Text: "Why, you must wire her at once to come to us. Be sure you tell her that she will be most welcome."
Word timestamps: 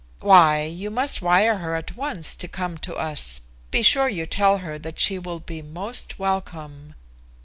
"Why, 0.19 0.63
you 0.63 0.89
must 0.89 1.21
wire 1.21 1.57
her 1.59 1.75
at 1.75 1.95
once 1.95 2.35
to 2.37 2.47
come 2.47 2.79
to 2.79 2.95
us. 2.95 3.41
Be 3.69 3.83
sure 3.83 4.09
you 4.09 4.25
tell 4.25 4.57
her 4.57 4.79
that 4.79 4.97
she 4.97 5.19
will 5.19 5.39
be 5.41 5.61
most 5.61 6.17
welcome." 6.17 6.95